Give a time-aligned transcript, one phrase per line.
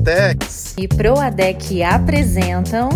[0.00, 2.88] Duratex e Proadec apresentam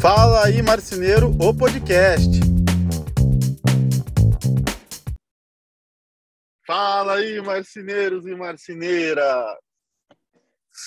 [0.00, 2.28] Fala aí Marceneiro, o podcast.
[6.66, 9.56] Fala aí marceneiros e marceneiras.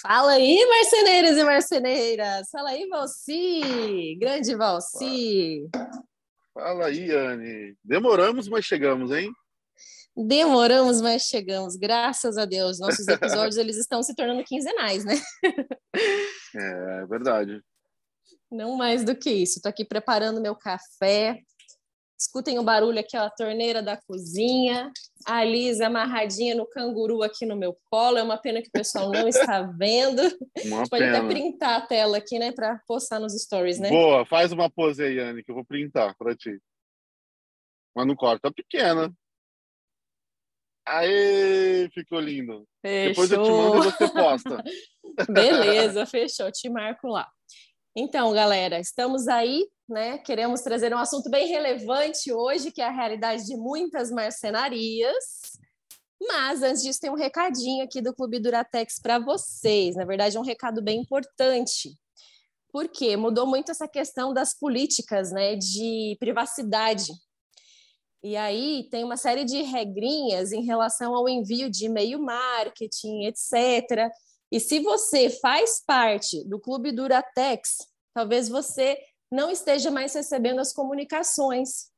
[0.01, 2.49] Fala aí, marceneiros e marceneiras!
[2.51, 4.17] Fala aí, Valci!
[4.19, 5.67] Grande Valci!
[6.53, 7.75] Fala aí, Anne.
[7.83, 9.31] Demoramos, mas chegamos, hein?
[10.15, 11.75] Demoramos, mas chegamos.
[11.75, 12.79] Graças a Deus.
[12.79, 15.15] Nossos episódios eles estão se tornando quinzenais, né?
[16.55, 17.61] É verdade.
[18.51, 19.59] Não mais do que isso.
[19.59, 21.41] Estou aqui preparando meu café,
[22.19, 24.91] Escutem o barulho aqui, ó, a torneira da cozinha.
[25.25, 28.17] A Liz amarradinha no canguru aqui no meu colo.
[28.17, 30.21] É uma pena que o pessoal não está vendo.
[30.65, 31.19] Uma pode pena.
[31.19, 33.89] até printar a tela aqui, né, para postar nos stories, né?
[33.89, 36.59] Boa, faz uma pose aí, Anne, que eu vou printar para ti.
[37.95, 39.09] Mas não corta pequena.
[40.89, 42.67] Aê, ficou lindo.
[42.81, 43.09] Fechou.
[43.09, 44.63] Depois eu te mando e você posta.
[45.29, 46.51] Beleza, fechou.
[46.51, 47.27] Te marco lá.
[47.95, 50.17] Então, galera, estamos aí, né?
[50.19, 55.59] Queremos trazer um assunto bem relevante hoje, que é a realidade de muitas marcenarias.
[56.21, 59.95] Mas antes disso, tem um recadinho aqui do Clube Duratex para vocês.
[59.95, 61.97] Na verdade, é um recado bem importante.
[62.71, 67.11] Porque mudou muito essa questão das políticas, né, de privacidade.
[68.21, 74.11] E aí tem uma série de regrinhas em relação ao envio de e-mail marketing, etc.
[74.51, 77.77] E se você faz parte do Clube Duratex,
[78.13, 78.97] talvez você
[79.31, 81.91] não esteja mais recebendo as comunicações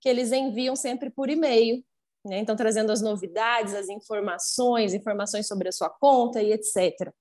[0.00, 1.84] que eles enviam sempre por e-mail.
[2.24, 2.38] Né?
[2.38, 7.12] Então, trazendo as novidades, as informações, informações sobre a sua conta e etc.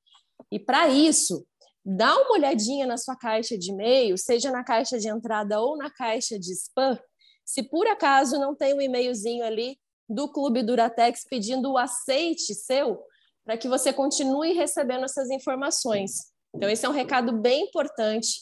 [0.52, 1.46] E para isso,
[1.86, 5.92] dá uma olhadinha na sua caixa de e-mail, seja na caixa de entrada ou na
[5.92, 6.98] caixa de spam,
[7.46, 9.78] se por acaso não tem um e-mailzinho ali
[10.08, 13.02] do Clube Duratex pedindo o aceite seu
[13.46, 16.32] para que você continue recebendo essas informações.
[16.56, 18.42] Então, esse é um recado bem importante.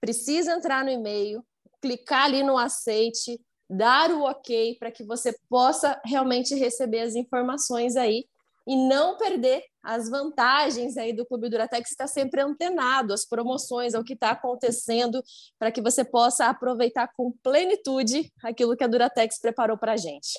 [0.00, 1.44] Precisa entrar no e-mail,
[1.80, 7.96] clicar ali no aceite, dar o ok para que você possa realmente receber as informações
[7.96, 8.26] aí
[8.66, 14.02] e não perder as vantagens aí do Clube Duratex está sempre antenado às promoções, ao
[14.02, 15.22] que está acontecendo,
[15.58, 20.38] para que você possa aproveitar com plenitude aquilo que a Duratex preparou para a gente.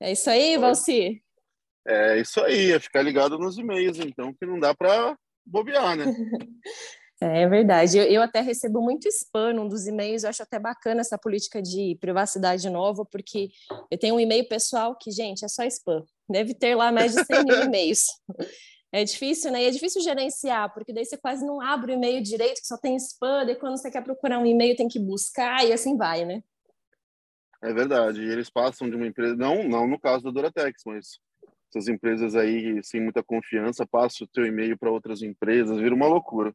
[0.00, 1.20] É isso aí, Valci?
[1.86, 6.04] É isso aí, é ficar ligado nos e-mails, então, que não dá para bobear, né?
[7.20, 7.98] É verdade.
[7.98, 10.22] Eu, eu, até recebo muito spam num dos e-mails.
[10.22, 13.50] Eu acho até bacana essa política de privacidade nova, porque
[13.90, 16.04] eu tenho um e-mail pessoal que, gente, é só spam.
[16.30, 18.06] Deve ter lá mais de 100 mil e-mails.
[18.92, 19.64] É difícil, né?
[19.64, 22.78] E é difícil gerenciar, porque daí você quase não abre o e-mail direito, que só
[22.78, 26.24] tem spam, daí quando você quer procurar um e-mail tem que buscar e assim vai,
[26.24, 26.42] né?
[27.60, 28.22] É verdade.
[28.22, 31.18] E eles passam de uma empresa, não, não no caso da Duratex, mas
[31.68, 36.06] essas empresas aí sem muita confiança passam o teu e-mail para outras empresas, vira uma
[36.06, 36.54] loucura.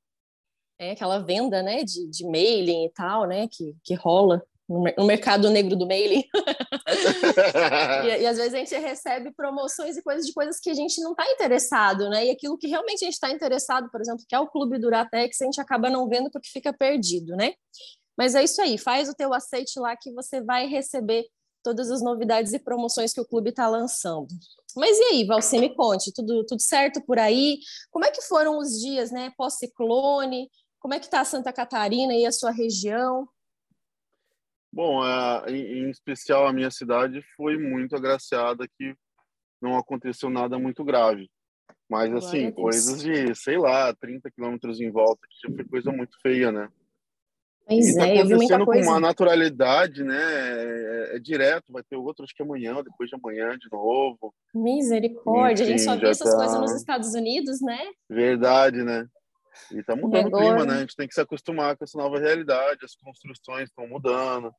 [0.79, 5.49] É aquela venda, né, de, de mailing e tal, né, que, que rola no, mercado
[5.49, 6.23] negro do mailing.
[8.05, 11.01] e, e, às vezes a gente recebe promoções e coisas de coisas que a gente
[11.01, 14.35] não está interessado, né, e aquilo que realmente a gente está interessado, por exemplo, que
[14.35, 17.53] é o Clube Duratex, a gente acaba não vendo porque fica perdido, né.
[18.17, 21.25] Mas é isso aí, faz o teu aceite lá que você vai receber
[21.63, 24.27] todas as novidades e promoções que o clube está lançando.
[24.75, 27.59] Mas e aí, Valci, me conte, tudo, tudo certo por aí?
[27.89, 30.49] Como é que foram os dias, né, pós-ciclone?
[30.83, 33.25] Como é que está Santa Catarina e a sua região?
[34.69, 35.01] Bom,
[35.47, 38.93] em especial a minha cidade foi muito agraciada que
[39.61, 41.31] não aconteceu nada muito grave.
[41.89, 46.19] Mas, assim, coisas de, sei lá, 30 quilômetros em volta, que já foi coisa muito
[46.21, 46.67] feia, né?
[47.65, 48.85] Pois e tá é, eu vi muita coisa.
[48.85, 50.21] com uma naturalidade, né?
[50.21, 54.33] É, é, direto, vai ter outro, acho que amanhã, depois de amanhã de novo.
[54.53, 56.35] Misericórdia, Enfim, a gente só vê essas tá...
[56.35, 57.79] coisas nos Estados Unidos, né?
[58.09, 59.07] Verdade, né?
[59.71, 60.45] E tá mudando agora...
[60.45, 60.77] o clima, né?
[60.77, 64.53] A gente tem que se acostumar com essa nova realidade, as construções estão mudando.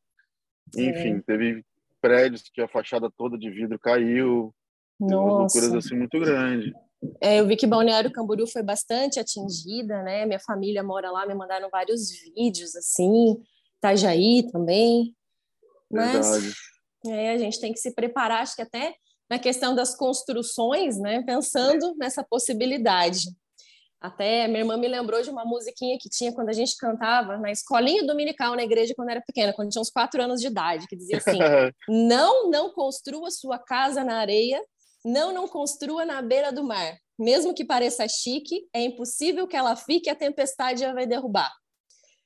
[0.76, 1.64] Enfim, teve
[2.00, 4.54] prédios que a fachada toda de vidro caiu.
[4.98, 5.58] Nossa.
[5.58, 6.72] loucuras assim muito grandes.
[7.20, 10.24] É, eu vi que Balneário Camboriú foi bastante atingida, né?
[10.24, 13.36] Minha família mora lá, me mandaram vários vídeos, assim,
[13.78, 15.14] Itajaí também.
[15.90, 16.54] Mas
[17.06, 18.94] é, a gente tem que se preparar, acho que até
[19.28, 21.22] na questão das construções, né?
[21.22, 23.26] Pensando nessa possibilidade.
[24.04, 27.50] Até minha irmã me lembrou de uma musiquinha que tinha quando a gente cantava na
[27.50, 30.94] escolinha dominical na igreja quando era pequena, quando tinha uns quatro anos de idade, que
[30.94, 31.38] dizia assim:
[31.88, 34.62] Não, não construa sua casa na areia,
[35.02, 36.98] não, não construa na beira do mar.
[37.18, 41.50] Mesmo que pareça chique, é impossível que ela fique, a tempestade já vai derrubar.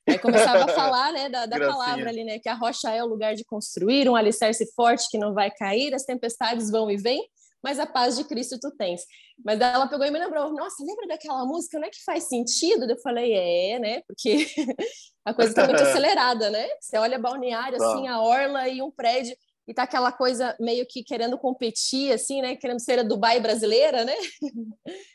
[0.09, 2.41] Aí começava a falar né, da, da palavra ali, né?
[2.41, 5.95] Que a rocha é o lugar de construir, um alicerce forte que não vai cair,
[5.95, 7.23] as tempestades vão e vêm,
[7.63, 9.03] mas a paz de Cristo tu tens.
[9.45, 12.89] Mas ela pegou e me lembrou, nossa, lembra daquela música, não é que faz sentido?
[12.89, 14.03] Eu falei, é, né?
[14.03, 14.47] Porque
[15.25, 16.69] a coisa está muito acelerada, né?
[16.81, 17.93] Você olha balneário, tá.
[17.93, 22.41] assim, a orla e um prédio, e tá aquela coisa meio que querendo competir, assim,
[22.41, 22.57] né?
[22.57, 24.15] Querendo ser a Dubai brasileira, né?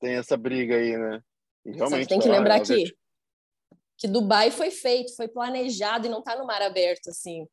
[0.00, 1.20] Tem essa briga aí, né?
[1.64, 2.84] E realmente, tem que tá, lembrar que,
[3.96, 7.46] que Dubai foi feito, foi planejado e não está no mar aberto, assim.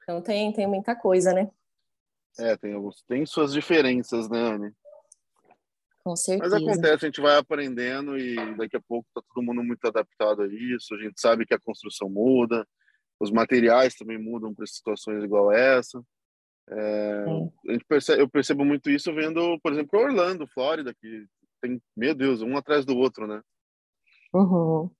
[0.00, 1.50] Então tem, tem muita coisa, né?
[2.38, 2.72] É, tem,
[3.06, 4.72] tem suas diferenças, né, Anne?
[6.04, 6.54] Com certeza.
[6.54, 10.42] Mas acontece, a gente vai aprendendo e daqui a pouco tá todo mundo muito adaptado
[10.42, 10.94] a isso.
[10.94, 12.66] A gente sabe que a construção muda,
[13.18, 16.04] os materiais também mudam para situações igual essa.
[16.68, 17.24] É,
[17.68, 21.26] a gente percebe, eu percebo muito isso vendo, por exemplo, Orlando, Flórida, que
[21.60, 23.40] tem, meu Deus, um atrás do outro, né?
[24.32, 24.90] Uhum.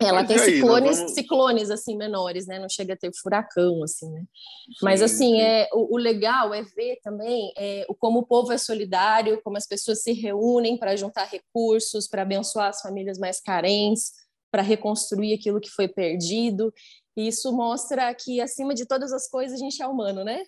[0.00, 1.12] Ela tem aí, ciclones, vamos...
[1.12, 2.58] ciclones assim menores, né?
[2.58, 4.20] Não chega a ter furacão assim, né?
[4.20, 5.40] Sim, Mas assim sim.
[5.40, 9.58] é o, o, legal é ver também é, o como o povo é solidário, como
[9.58, 14.12] as pessoas se reúnem para juntar recursos, para abençoar as famílias mais carentes,
[14.50, 16.72] para reconstruir aquilo que foi perdido.
[17.14, 20.42] E isso mostra que acima de todas as coisas a gente é humano, né?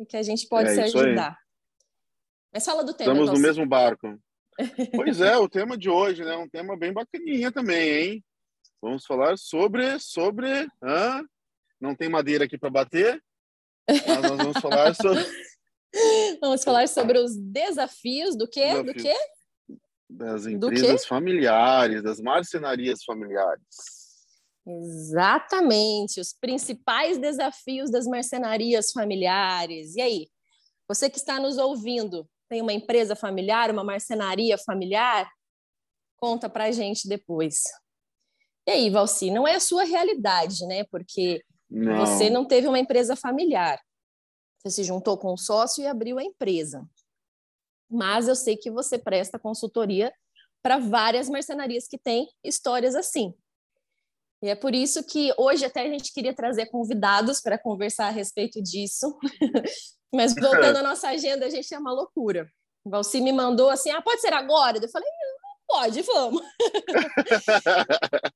[0.00, 1.30] E que a gente pode é, se ajudar.
[1.30, 1.46] Aí.
[2.54, 3.12] Mas fala do tema.
[3.12, 4.18] Estamos no mesmo barco.
[4.96, 6.36] pois é, o tema de hoje, né?
[6.36, 8.24] Um tema bem bacaninha também, hein?
[8.80, 11.22] Vamos falar sobre sobre ah,
[11.80, 13.22] não tem madeira aqui para bater,
[13.88, 15.24] mas nós vamos falar sobre
[16.40, 18.82] Vamos falar sobre os desafios do quê?
[18.82, 18.94] Desafios.
[18.94, 19.16] Do quê?
[20.08, 23.64] Das empresas familiares, das marcenarias familiares.
[24.66, 29.94] Exatamente, os principais desafios das marcenarias familiares.
[29.94, 30.28] E aí,
[30.88, 35.28] você que está nos ouvindo, tem uma empresa familiar, uma marcenaria familiar?
[36.16, 37.62] Conta para a gente depois.
[38.66, 40.84] E aí, Valci, não é a sua realidade, né?
[40.84, 42.04] Porque não.
[42.04, 43.80] você não teve uma empresa familiar.
[44.58, 46.84] Você se juntou com um sócio e abriu a empresa.
[47.88, 50.12] Mas eu sei que você presta consultoria
[50.62, 53.32] para várias marcenarias que têm histórias assim.
[54.42, 58.10] E é por isso que hoje até a gente queria trazer convidados para conversar a
[58.10, 59.16] respeito disso.
[60.12, 62.50] Mas voltando à nossa agenda, a gente é uma loucura.
[62.84, 64.78] O Valci me mandou assim: ah, pode ser agora?
[64.78, 65.08] Eu falei:
[65.66, 66.42] pode, vamos.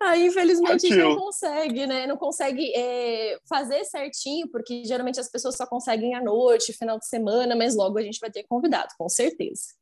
[0.00, 2.06] Aí, infelizmente, a gente não consegue, né?
[2.06, 7.06] Não consegue é, fazer certinho, porque geralmente as pessoas só conseguem à noite, final de
[7.06, 9.74] semana, mas logo a gente vai ter convidado, com certeza.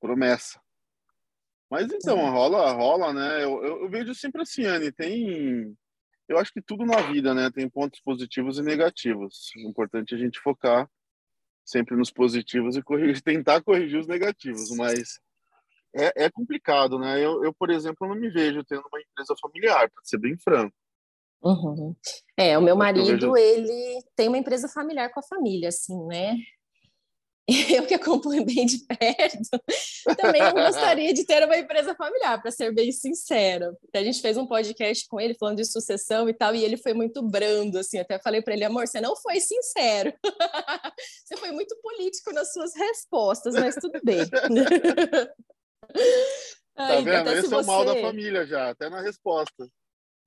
[0.00, 0.60] Promessa.
[1.70, 2.28] Mas então, é.
[2.28, 3.44] rola, rola, né?
[3.44, 5.74] Eu, eu, eu, vejo sempre assim, Anne, tem.
[6.28, 7.50] Eu acho que tudo na vida, né?
[7.50, 9.50] Tem pontos positivos e negativos.
[9.56, 10.88] O importante é a gente focar
[11.64, 15.20] sempre nos positivos e corrigir, tentar corrigir os negativos, mas
[15.94, 17.18] é, é complicado, né?
[17.24, 20.74] Eu, eu, por exemplo, não me vejo tendo uma empresa familiar, para ser bem franco.
[21.42, 21.94] Uhum.
[22.36, 23.36] É, o meu marido, vejo...
[23.36, 26.36] ele tem uma empresa familiar com a família, assim, né?
[27.76, 29.38] Eu que acompanho bem de perto,
[30.16, 33.76] também não gostaria de ter uma empresa familiar, para ser bem sincera.
[33.92, 36.94] A gente fez um podcast com ele falando de sucessão e tal, e ele foi
[36.94, 37.98] muito brando, assim.
[37.98, 40.12] Até falei para ele, amor, você não foi sincero.
[41.24, 44.20] você foi muito político nas suas respostas, mas tudo bem.
[46.74, 47.30] Tá vendo?
[47.30, 47.54] Esse você...
[47.54, 49.68] é o mal da família já, até na resposta.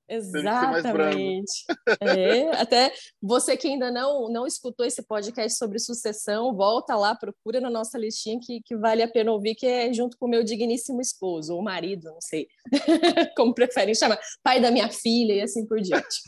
[0.07, 1.65] Exatamente.
[1.99, 7.59] É, até você que ainda não, não escutou esse podcast sobre sucessão, volta lá, procura
[7.59, 10.43] na nossa listinha que, que vale a pena ouvir, que é junto com o meu
[10.43, 12.47] digníssimo esposo, ou marido, não sei
[13.35, 16.21] como preferem chamar, pai da minha filha e assim por diante.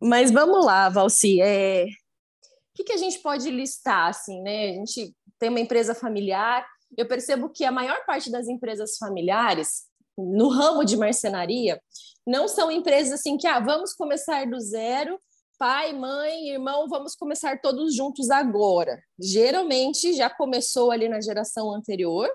[0.00, 1.40] Mas vamos lá, Valci.
[1.42, 1.84] É...
[1.84, 1.88] O
[2.76, 4.70] que, que a gente pode listar, assim, né?
[4.70, 6.66] A gente tem uma empresa familiar,
[6.96, 9.84] eu percebo que a maior parte das empresas familiares,
[10.16, 11.80] no ramo de marcenaria,
[12.26, 15.18] não são empresas assim que, ah, vamos começar do zero,
[15.58, 19.02] pai, mãe, irmão, vamos começar todos juntos agora.
[19.18, 22.30] Geralmente já começou ali na geração anterior.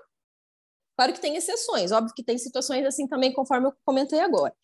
[0.96, 4.54] Claro que tem exceções, óbvio que tem situações assim também, conforme eu comentei agora.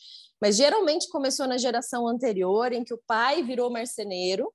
[0.40, 4.52] Mas geralmente começou na geração anterior, em que o pai virou marceneiro,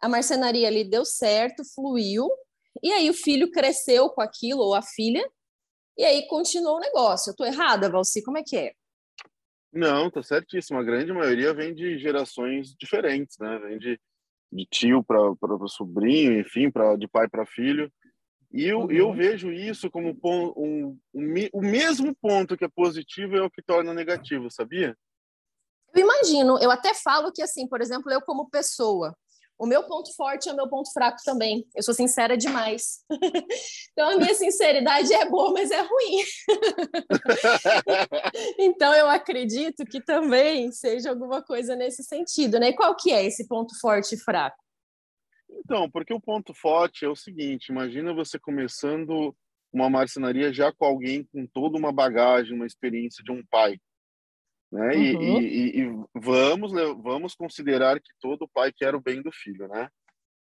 [0.00, 2.28] a marcenaria ali deu certo, fluiu,
[2.82, 5.28] e aí o filho cresceu com aquilo, ou a filha,
[5.96, 7.30] e aí continuou o negócio.
[7.30, 8.22] Eu estou errada, Valci?
[8.22, 8.72] Como é que é?
[9.72, 10.78] Não, tá certíssimo.
[10.78, 13.58] A grande maioria vem de gerações diferentes, né?
[13.58, 14.00] Vem de,
[14.52, 15.18] de tio para
[15.66, 17.92] sobrinho, enfim, pra, de pai para filho.
[18.52, 18.90] E eu, uhum.
[18.92, 23.60] eu vejo isso como um, um, o mesmo ponto que é positivo é o que
[23.60, 24.96] torna negativo, sabia?
[25.92, 26.56] Eu imagino.
[26.60, 29.16] Eu até falo que, assim, por exemplo, eu como pessoa,
[29.58, 31.66] O meu ponto forte é o meu ponto fraco também.
[31.74, 33.04] Eu sou sincera demais.
[33.92, 36.24] então, a minha sinceridade é boa, mas é ruim.
[38.58, 42.70] então, eu acredito que também seja alguma coisa nesse sentido, né?
[42.70, 44.56] E qual que é esse ponto forte e fraco?
[45.48, 49.34] Então, porque o ponto forte é o seguinte: imagina você começando
[49.72, 53.78] uma marcenaria já com alguém com toda uma bagagem, uma experiência de um pai.
[54.74, 54.88] Né?
[54.88, 55.40] Uhum.
[55.40, 59.88] E, e, e, vamos, vamos considerar que todo pai quer o bem do filho, né?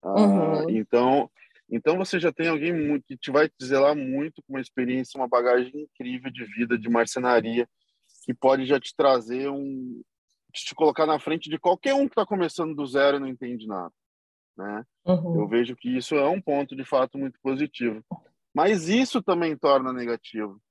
[0.03, 0.69] Ah, uhum.
[0.69, 1.31] então,
[1.67, 5.19] então você já tem alguém muito, que te vai dizer lá muito com uma experiência,
[5.19, 7.67] uma bagagem incrível de vida, de marcenaria,
[8.23, 9.99] que pode já te trazer um,
[10.53, 13.65] te colocar na frente de qualquer um que está começando do zero e não entende
[13.65, 13.91] nada,
[14.55, 14.85] né?
[15.07, 15.41] Uhum.
[15.41, 18.05] Eu vejo que isso é um ponto de fato muito positivo.
[18.53, 20.61] Mas isso também torna negativo,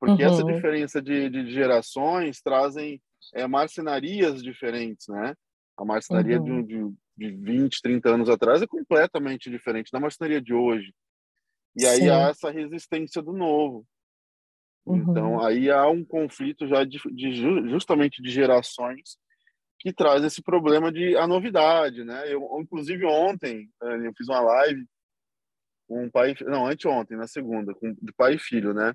[0.00, 0.32] porque uhum.
[0.32, 3.00] essa diferença de, de gerações trazem
[3.34, 5.34] é, marcenarias diferentes, né?
[5.76, 6.62] A marcenaria uhum.
[6.64, 10.94] de, de, de 20, 30 anos atrás é completamente diferente da marcenaria de hoje.
[11.76, 12.08] E aí Sim.
[12.08, 13.86] há essa resistência do novo.
[14.86, 15.10] Então, uhum.
[15.10, 19.18] Então, aí há um conflito já de, de, justamente de gerações
[19.78, 22.32] que traz esse problema de a novidade, né?
[22.32, 24.86] Eu, inclusive, ontem, eu fiz uma live
[25.86, 26.34] com um pai...
[26.46, 28.94] Não, anteontem, na segunda, com, de pai e filho, né?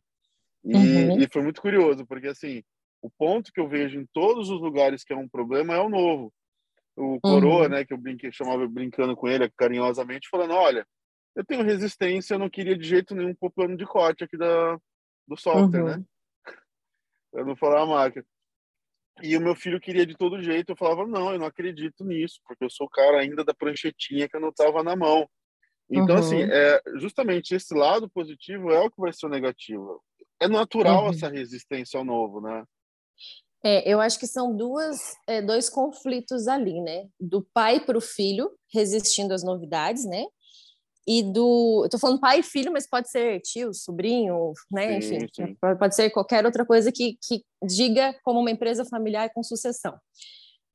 [0.65, 1.19] E, uhum.
[1.19, 2.63] e foi muito curioso, porque assim,
[3.01, 5.89] o ponto que eu vejo em todos os lugares que é um problema é o
[5.89, 6.33] novo.
[6.95, 7.69] O coroa, uhum.
[7.69, 10.87] né, que eu brinquei, chamava brincando com ele carinhosamente, falando: Olha,
[11.35, 14.79] eu tenho resistência, eu não queria de jeito nenhum pôr plano de corte aqui da,
[15.27, 15.97] do software, uhum.
[15.97, 16.03] né?
[17.33, 18.25] Eu não falar a marca.
[19.21, 22.39] E o meu filho queria de todo jeito, eu falava: Não, eu não acredito nisso,
[22.45, 25.29] porque eu sou o cara ainda da pranchetinha que eu não tava na mão.
[25.89, 26.49] Então, assim, uhum.
[26.49, 30.01] é, justamente esse lado positivo é o que vai ser o negativo
[30.41, 31.09] é natural uhum.
[31.11, 32.63] essa resistência ao novo, né?
[33.63, 37.07] É, eu acho que são duas, é, dois conflitos ali, né?
[37.19, 40.23] Do pai para o filho resistindo às novidades, né?
[41.07, 41.81] E do.
[41.83, 45.01] Eu tô falando pai e filho, mas pode ser tio, sobrinho, né?
[45.01, 45.57] Sim, Enfim, sim.
[45.79, 49.97] pode ser qualquer outra coisa que, que diga como uma empresa familiar com sucessão.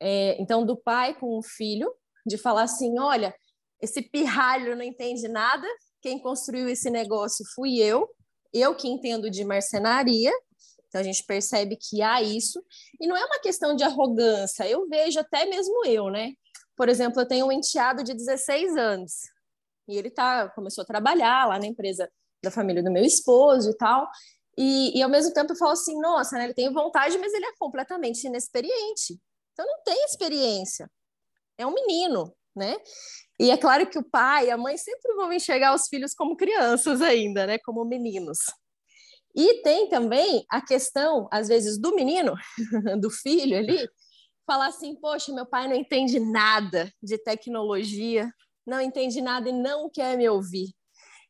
[0.01, 1.93] É, então, do pai com o filho,
[2.27, 3.35] de falar assim: olha,
[3.81, 5.67] esse pirralho não entende nada,
[6.03, 8.09] quem construiu esse negócio fui eu,
[8.53, 10.33] eu que entendo de marcenaria,
[10.89, 12.63] então a gente percebe que há isso,
[13.01, 16.33] e não é uma questão de arrogância, eu vejo até mesmo eu, né?
[16.77, 19.13] Por exemplo, eu tenho um enteado de 16 anos,
[19.89, 22.11] e ele tá, começou a trabalhar lá na empresa
[22.43, 24.09] da família do meu esposo e tal,
[24.59, 27.47] e, e ao mesmo tempo eu falo assim, nossa, né, ele tem vontade, mas ele
[27.47, 29.21] é completamente inexperiente,
[29.53, 30.91] então não tem experiência,
[31.57, 32.77] é um menino, né?
[33.41, 36.37] E é claro que o pai e a mãe sempre vão enxergar os filhos como
[36.37, 37.57] crianças ainda, né?
[37.65, 38.39] Como meninos.
[39.35, 42.35] E tem também a questão, às vezes, do menino,
[43.01, 43.89] do filho ali,
[44.47, 48.31] falar assim: poxa, meu pai não entende nada de tecnologia,
[48.67, 50.75] não entende nada e não quer me ouvir.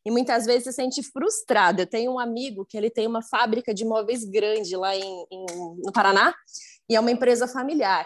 [0.04, 1.82] E muitas vezes se sente frustrado.
[1.82, 5.46] Eu tenho um amigo que ele tem uma fábrica de móveis grande lá em, em
[5.84, 6.34] no Paraná,
[6.88, 8.04] e é uma empresa familiar.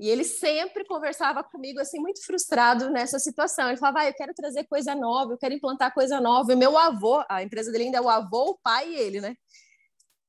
[0.00, 3.68] E ele sempre conversava comigo assim muito frustrado nessa situação.
[3.68, 6.52] Ele falava: ah, "Eu quero trazer coisa nova, eu quero implantar coisa nova".
[6.52, 9.36] E meu avô, a empresa dele ainda é o avô, o pai e ele, né?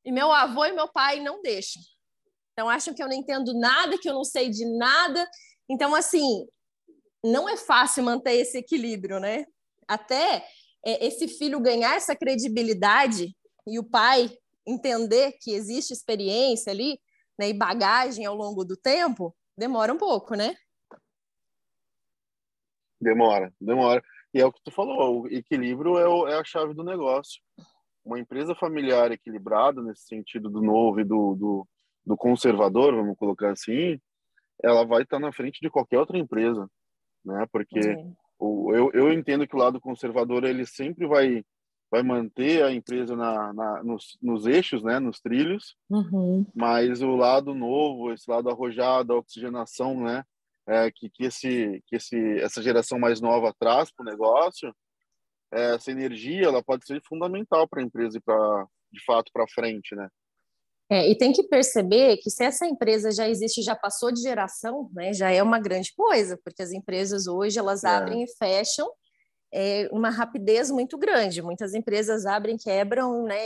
[0.06, 1.82] E meu avô e meu pai não deixam.
[2.52, 5.28] Então acham que eu não entendo nada, que eu não sei de nada.
[5.68, 6.48] Então assim,
[7.24, 9.46] não é fácil manter esse equilíbrio, né?
[9.88, 10.46] Até
[10.86, 14.30] é, esse filho ganhar essa credibilidade e o pai
[14.66, 17.00] entender que existe experiência ali,
[17.40, 20.56] né, e bagagem ao longo do tempo, demora um pouco, né?
[23.00, 24.04] Demora, demora.
[24.34, 27.42] E é o que tu falou, o equilíbrio é, o, é a chave do negócio.
[28.04, 31.68] Uma empresa familiar equilibrada, nesse sentido do novo e do, do,
[32.06, 34.00] do conservador, vamos colocar assim,
[34.64, 36.70] ela vai estar na frente de qualquer outra empresa,
[37.24, 37.46] né?
[37.52, 37.80] Porque
[38.40, 41.44] o, eu, eu entendo que o lado conservador ele sempre vai
[41.94, 46.44] vai manter a empresa na, na nos, nos, eixos, né, nos trilhos, uhum.
[46.56, 50.24] mas o lado novo, esse lado arrojado, a oxigenação, né,
[50.68, 54.74] é, que, que, esse, que esse, essa geração mais nova traz para o negócio,
[55.54, 59.48] é, essa energia ela pode ser fundamental para a empresa ir para de fato para
[59.48, 60.08] frente, né?
[60.90, 64.90] É, e tem que perceber que se essa empresa já existe, já passou de geração,
[64.94, 67.88] né, já é uma grande coisa, porque as empresas hoje elas é.
[67.88, 68.92] abrem e fecham
[69.54, 71.42] é, uma rapidez muito grande.
[71.42, 73.38] Muitas empresas abrem, quebram, né?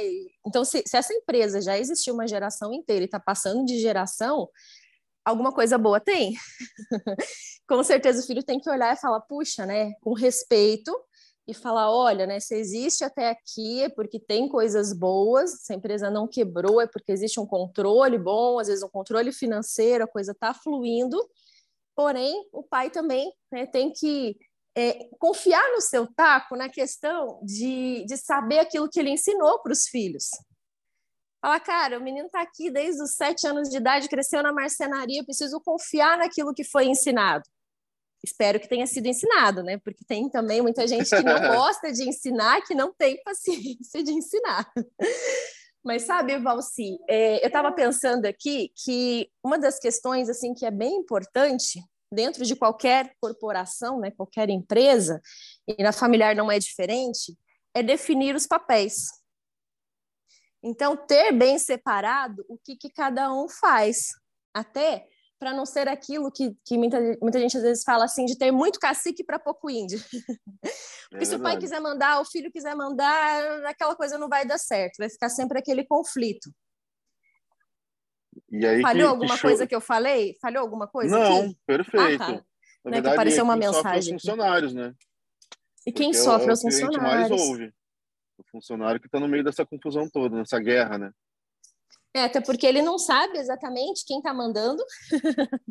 [0.46, 4.48] Então, se, se essa empresa já existiu uma geração inteira e está passando de geração,
[5.26, 6.36] alguma coisa boa tem.
[7.68, 9.94] com certeza o filho tem que olhar e falar, puxa, né?
[10.00, 10.98] Com respeito
[11.46, 12.40] e falar, olha, né?
[12.40, 15.64] Se existe até aqui é porque tem coisas boas.
[15.64, 19.34] Se a empresa não quebrou é porque existe um controle bom, às vezes um controle
[19.34, 21.20] financeiro, a coisa está fluindo
[21.98, 24.38] Porém, o pai também né, tem que
[24.78, 29.74] é, confiar no seu taco na questão de, de saber aquilo que ele ensinou para
[29.74, 30.30] os filhos.
[31.42, 35.24] Fala, cara, o menino está aqui desde os sete anos de idade, cresceu na marcenaria,
[35.24, 37.44] preciso confiar naquilo que foi ensinado.
[38.24, 39.80] Espero que tenha sido ensinado, né?
[39.80, 44.12] Porque tem também muita gente que não gosta de ensinar, que não tem paciência de
[44.12, 44.72] ensinar.
[45.84, 50.72] Mas sabe, Valci, é, eu estava pensando aqui que uma das questões assim que é
[50.72, 51.80] bem importante
[52.12, 55.22] dentro de qualquer corporação, né, qualquer empresa,
[55.68, 57.38] e na familiar não é diferente,
[57.74, 59.06] é definir os papéis.
[60.64, 64.10] Então, ter bem separado o que, que cada um faz,
[64.54, 65.08] até
[65.40, 68.52] para não ser aquilo que, que muita, muita gente às vezes fala assim, de ter
[68.52, 70.00] muito cacique para pouco índio.
[71.10, 74.46] Porque é se o pai quiser mandar, o filho quiser mandar, aquela coisa não vai
[74.46, 76.50] dar certo, vai ficar sempre aquele conflito.
[78.82, 80.38] Falhou que, alguma que coisa que eu falei?
[80.42, 81.18] Falhou alguma coisa?
[81.18, 81.58] Não, aqui?
[81.66, 82.24] perfeito.
[82.24, 82.32] Ah, tá.
[82.84, 84.16] Na né, verdade, apareceu uma mensagem.
[84.16, 84.94] Os funcionários, né?
[85.86, 87.30] E quem Porque sofre é os funcionários?
[87.30, 87.74] mais ouve.
[88.38, 91.12] O funcionário que está no meio dessa confusão toda, nessa guerra, né?
[92.14, 94.84] É, até porque ele não sabe exatamente quem está mandando.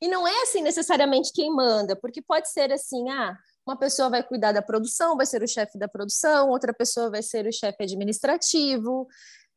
[0.00, 4.22] e não é assim necessariamente quem manda, porque pode ser assim, ah, uma pessoa vai
[4.22, 7.82] cuidar da produção, vai ser o chefe da produção, outra pessoa vai ser o chefe
[7.82, 9.06] administrativo,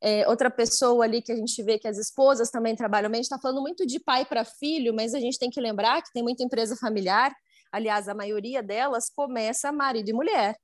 [0.01, 3.20] é, outra pessoa ali que a gente vê que as esposas também trabalham bem.
[3.20, 6.01] A gente está falando muito de pai para filho, mas a gente tem que lembrar
[6.01, 7.34] que tem muita empresa familiar.
[7.72, 10.56] Aliás, a maioria delas começa marido e mulher,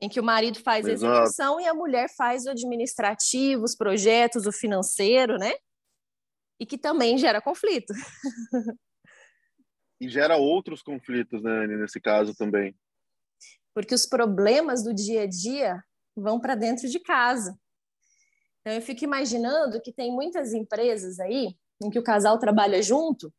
[0.00, 4.46] em que o marido faz a execução e a mulher faz o administrativo, os projetos,
[4.46, 5.52] o financeiro, né?
[6.58, 7.92] E que também gera conflito.
[10.00, 12.74] e gera outros conflitos, né, Anny, nesse caso também.
[13.74, 15.82] Porque os problemas do dia a dia
[16.16, 17.54] vão para dentro de casa.
[18.66, 23.32] Então, eu fico imaginando que tem muitas empresas aí em que o casal trabalha junto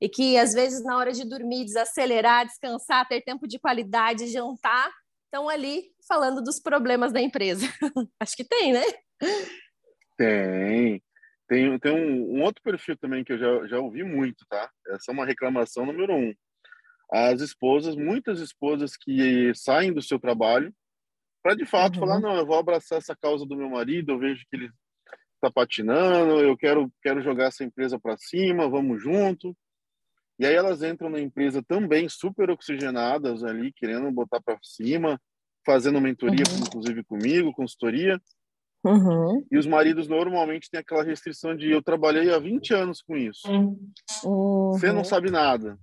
[0.00, 4.90] e que, às vezes, na hora de dormir, desacelerar, descansar, ter tempo de qualidade, jantar,
[5.26, 7.64] estão ali falando dos problemas da empresa.
[8.18, 8.82] Acho que tem, né?
[10.18, 11.00] Tem.
[11.46, 14.68] Tem, tem um, um, outro perfil também que eu já, já ouvi muito, tá?
[14.88, 16.34] Essa é uma reclamação número um.
[17.08, 20.74] As esposas, muitas esposas que saem do seu trabalho
[21.42, 22.00] para de fato uhum.
[22.00, 24.70] falar não, eu vou abraçar essa causa do meu marido, eu vejo que ele
[25.34, 29.56] está patinando, eu quero quero jogar essa empresa para cima, vamos junto.
[30.38, 35.20] E aí elas entram na empresa também super oxigenadas ali, querendo botar para cima,
[35.66, 36.64] fazendo mentoria, uhum.
[36.66, 38.20] inclusive comigo, consultoria.
[38.84, 39.46] Uhum.
[39.50, 43.48] E os maridos normalmente têm aquela restrição de eu trabalhei há 20 anos com isso.
[43.48, 44.72] Uhum.
[44.72, 45.78] Você não sabe nada.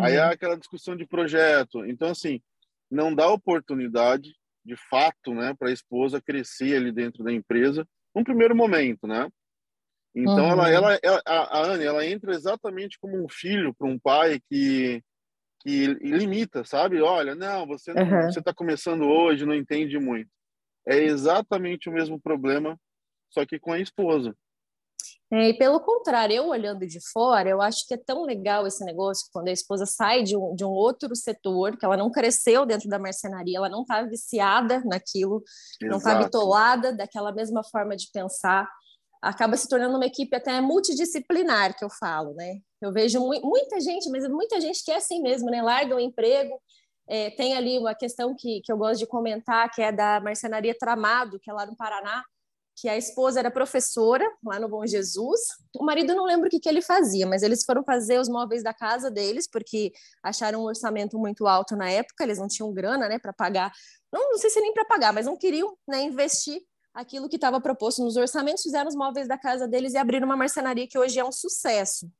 [0.00, 1.84] Aí há aquela discussão de projeto.
[1.86, 2.40] Então, assim,
[2.90, 8.24] não dá oportunidade de fato, né, para a esposa crescer ali dentro da empresa, num
[8.24, 9.28] primeiro momento, né?
[10.14, 10.50] Então uhum.
[10.50, 15.02] ela, ela, ela, a, Anne, ela entra exatamente como um filho para um pai que
[15.62, 17.02] que limita, sabe?
[17.02, 18.32] Olha, não, você não, uhum.
[18.32, 20.30] você está começando hoje, não entende muito.
[20.86, 22.78] É exatamente o mesmo problema,
[23.28, 24.34] só que com a esposa.
[25.32, 28.84] É, e pelo contrário, eu olhando de fora, eu acho que é tão legal esse
[28.84, 32.66] negócio quando a esposa sai de um, de um outro setor, que ela não cresceu
[32.66, 35.90] dentro da marcenaria, ela não está viciada naquilo, tá Exato.
[35.90, 38.68] não está bitolada daquela mesma forma de pensar,
[39.22, 42.58] acaba se tornando uma equipe até multidisciplinar, que eu falo, né?
[42.82, 45.62] Eu vejo mu muita gente, mas muita gente que é assim mesmo, né?
[45.62, 46.60] Larga o emprego,
[47.08, 50.76] é, tem ali uma questão que, que eu gosto de comentar, que é da marcenaria
[50.76, 52.24] Tramado, que é lá no Paraná,
[52.76, 55.40] que a esposa era professora lá no Bom Jesus.
[55.76, 58.62] O marido não lembro o que, que ele fazia, mas eles foram fazer os móveis
[58.62, 63.08] da casa deles, porque acharam um orçamento muito alto na época, eles não tinham grana
[63.08, 63.70] né, para pagar,
[64.12, 66.60] não, não sei se nem para pagar, mas não queriam né, investir
[66.94, 70.36] aquilo que estava proposto nos orçamentos, fizeram os móveis da casa deles e abriram uma
[70.36, 72.10] marcenaria que hoje é um sucesso.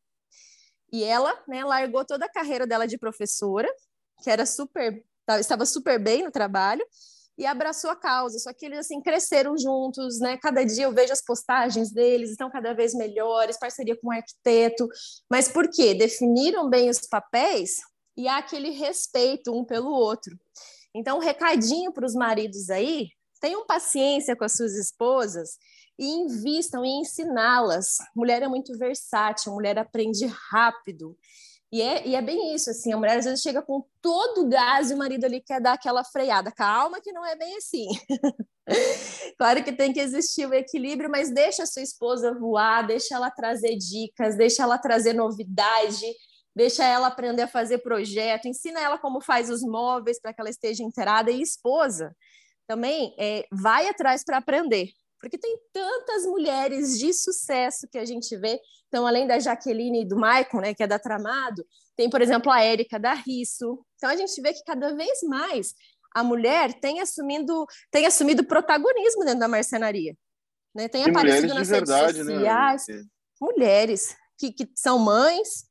[0.92, 3.68] E ela né, largou toda a carreira dela de professora,
[4.22, 5.04] que era super,
[5.38, 6.84] estava super bem no trabalho,
[7.40, 8.38] e abraçou a causa.
[8.38, 10.36] Só que eles assim cresceram juntos, né?
[10.36, 14.86] Cada dia eu vejo as postagens deles, estão cada vez melhores, parceria com o arquiteto.
[15.28, 15.94] Mas por quê?
[15.94, 17.78] Definiram bem os papéis
[18.14, 20.38] e há aquele respeito um pelo outro.
[20.94, 23.08] Então, um recadinho para os maridos aí:
[23.40, 25.56] tenham paciência com as suas esposas
[25.98, 27.96] e invistam em ensiná-las.
[28.14, 31.16] Mulher é muito versátil, mulher aprende rápido.
[31.72, 34.48] E é, e é bem isso, assim, a mulher às vezes chega com todo o
[34.48, 36.50] gás e o marido ali quer dar aquela freada.
[36.50, 37.86] Calma que não é bem assim.
[39.38, 43.30] claro que tem que existir o equilíbrio, mas deixa a sua esposa voar, deixa ela
[43.30, 46.06] trazer dicas, deixa ela trazer novidade,
[46.56, 50.50] deixa ela aprender a fazer projeto, ensina ela como faz os móveis para que ela
[50.50, 51.30] esteja inteirada.
[51.30, 52.16] E esposa
[52.66, 54.88] também é, vai atrás para aprender,
[55.20, 60.04] porque tem tantas mulheres de sucesso que a gente vê Então, além da Jaqueline e
[60.04, 61.64] do Maicon, né, que é da Tramado,
[61.96, 63.84] tem, por exemplo, a Érica da Risso.
[63.94, 65.74] Então, a gente vê que cada vez mais
[66.12, 70.16] a mulher tem assumindo, tem assumido protagonismo dentro da marcenaria.
[70.74, 70.88] Né?
[70.88, 72.84] Tem e aparecido nas verdade, redes né, sociais.
[72.88, 73.04] Né?
[73.40, 75.68] Mulheres que, que são mães,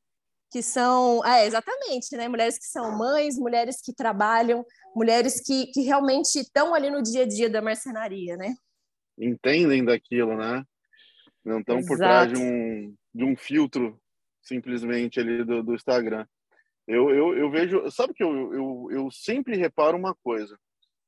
[0.49, 1.23] que são.
[1.25, 2.27] É, exatamente, né?
[2.27, 7.23] Mulheres que são mães, mulheres que trabalham, mulheres que, que realmente estão ali no dia
[7.23, 8.55] a dia da marcenaria, né?
[9.17, 10.63] Entendem daquilo, né?
[11.43, 14.00] Não estão por trás de um, de um filtro
[14.41, 16.26] simplesmente ali do, do Instagram.
[16.88, 20.58] Eu, eu, eu vejo, sabe que eu, eu, eu sempre reparo uma coisa: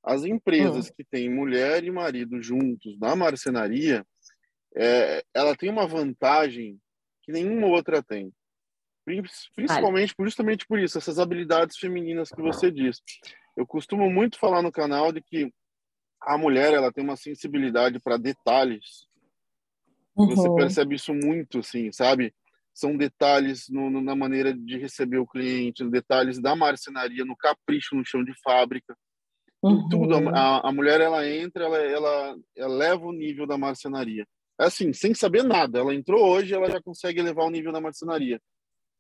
[0.04, 0.94] as empresas hum.
[0.96, 4.06] que têm mulher e marido juntos na marcenaria,
[4.76, 6.80] é, ela tem uma vantagem
[7.24, 8.32] que nenhuma outra tem.
[9.04, 10.30] Principalmente vale.
[10.30, 13.02] justamente por isso, essas habilidades femininas que você diz.
[13.58, 15.52] Eu costumo muito falar no canal de que
[16.22, 19.08] a mulher ela tem uma sensibilidade para detalhes.
[20.16, 20.28] Uhum.
[20.28, 22.34] Você percebe isso muito, assim, sabe?
[22.74, 27.96] São detalhes no, no, na maneira de receber o cliente, detalhes da marcenaria, no capricho
[27.96, 28.96] no chão de fábrica.
[29.62, 29.72] Uhum.
[29.72, 34.26] Em tudo, a, a, mulher ela entra, ela, ela, ela leva o nível da marcenaria.
[34.60, 35.80] É assim, sem saber nada.
[35.80, 38.40] Ela entrou hoje, ela já consegue elevar o nível da marcenaria.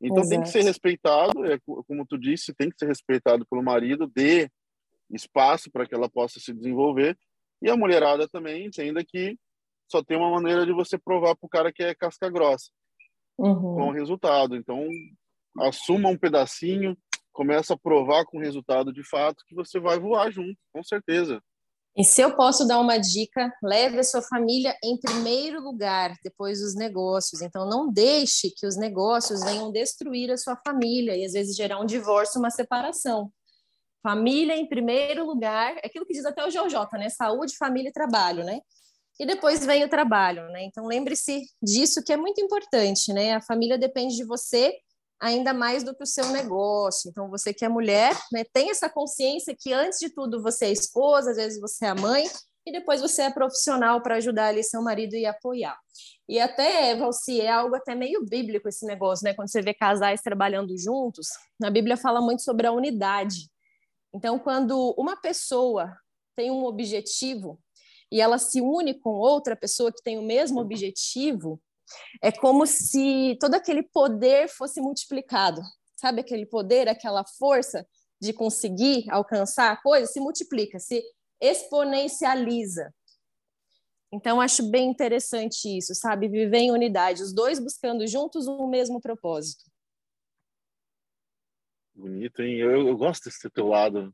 [0.02, 0.30] Então Exato.
[0.30, 4.50] tem que ser respeitado, é, como tu disse, tem que ser respeitado pelo marido, dê
[5.12, 7.15] espaço para que ela possa se desenvolver.
[7.62, 9.38] E a mulherada também entenda que
[9.91, 12.69] só tem uma maneira de você provar para o cara que é casca grossa
[13.38, 13.75] uhum.
[13.75, 14.56] com o resultado.
[14.56, 14.88] Então,
[15.60, 16.97] assuma um pedacinho,
[17.34, 21.41] começa a provar com o resultado de fato que você vai voar junto, com certeza.
[21.97, 26.62] E se eu posso dar uma dica, leve a sua família em primeiro lugar, depois
[26.62, 27.41] os negócios.
[27.41, 31.80] Então, não deixe que os negócios venham destruir a sua família e às vezes gerar
[31.80, 33.30] um divórcio, uma separação.
[34.01, 37.10] Família em primeiro lugar, é aquilo que diz até o GeoJ, né?
[37.10, 38.62] Saúde, família e trabalho, né?
[39.19, 40.63] E depois vem o trabalho, né?
[40.63, 43.36] Então, lembre-se disso que é muito importante, né?
[43.36, 44.76] A família depende de você
[45.21, 47.10] ainda mais do que o seu negócio.
[47.10, 50.71] Então, você que é mulher, né, tem essa consciência que antes de tudo você é
[50.71, 52.26] esposa, às vezes você é mãe,
[52.65, 55.78] e depois você é profissional para ajudar ali seu marido e apoiar.
[56.30, 59.34] E até, Valci, é algo até meio bíblico esse negócio, né?
[59.34, 61.28] Quando você vê casais trabalhando juntos,
[61.63, 63.50] a Bíblia fala muito sobre a unidade.
[64.13, 65.95] Então, quando uma pessoa
[66.36, 67.60] tem um objetivo
[68.12, 71.62] e ela se une com outra pessoa que tem o mesmo objetivo,
[72.21, 75.62] é como se todo aquele poder fosse multiplicado.
[75.95, 77.88] Sabe aquele poder, aquela força
[78.19, 81.04] de conseguir alcançar a coisa se multiplica, se
[81.39, 82.93] exponencializa.
[84.13, 86.28] Então, acho bem interessante isso, sabe?
[86.28, 89.63] Viver em unidade, os dois buscando juntos o mesmo propósito.
[91.93, 92.58] Bonito, hein?
[92.58, 94.13] Eu, eu gosto desse teu lado.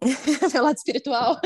[0.54, 1.40] Meu lado espiritual.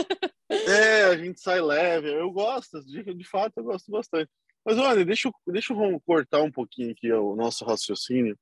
[0.51, 2.13] é, a gente sai leve.
[2.13, 4.31] Eu gosto, de, de fato, eu gosto bastante.
[4.65, 8.37] Mas olha, deixa eu, deixa eu cortar um pouquinho aqui o nosso raciocínio,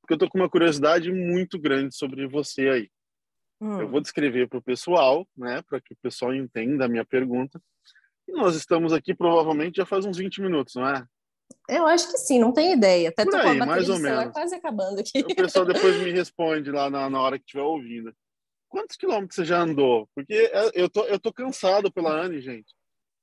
[0.00, 2.90] porque eu tô com uma curiosidade muito grande sobre você aí.
[3.60, 3.80] Hum.
[3.80, 7.60] Eu vou descrever para o pessoal, né, para que o pessoal entenda a minha pergunta.
[8.28, 11.06] E nós estamos aqui provavelmente já faz uns 20 minutos, não é?
[11.68, 13.08] Eu acho que sim, não tenho ideia.
[13.08, 14.32] Até Por tô aí, com a mais ou menos.
[14.32, 15.20] quase acabando aqui.
[15.20, 18.12] O pessoal depois me responde lá na, na hora que estiver ouvindo.
[18.76, 20.06] Quantos quilômetros você já andou?
[20.14, 22.74] Porque é, eu tô, eu tô cansado pela Anne, gente.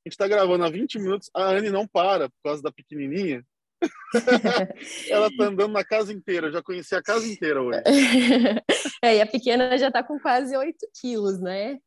[0.03, 3.45] A gente está gravando há 20 minutos, a Anne não para por causa da pequenininha.
[5.11, 7.83] ela tá andando na casa inteira, eu já conheci a casa inteira hoje.
[9.03, 11.77] é, e a pequena já está com quase 8 quilos, né?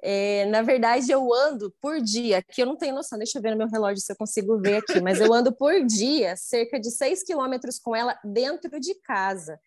[0.00, 3.50] É, na verdade, eu ando por dia, que eu não tenho noção, deixa eu ver
[3.50, 6.92] no meu relógio se eu consigo ver aqui, mas eu ando por dia cerca de
[6.92, 9.58] 6 quilômetros com ela dentro de casa.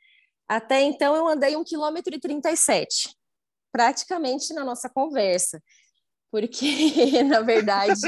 [0.48, 3.19] Até então, eu andei 1 quilômetro e 37,
[3.72, 5.62] praticamente na nossa conversa
[6.32, 6.66] porque
[7.24, 8.00] na verdade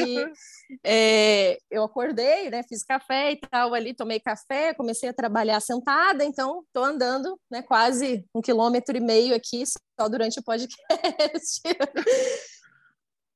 [0.86, 6.24] é, eu acordei, né, fiz café e tal ali, tomei café, comecei a trabalhar sentada,
[6.24, 11.62] então estou andando, né, quase um quilômetro e meio aqui só durante o podcast.